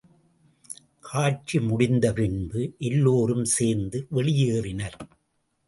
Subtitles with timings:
[1.03, 2.73] காட்சிமுடிந்த பின்பு
[2.77, 4.99] எல்லோரும் சேர்ந்து வெளியேறினர்.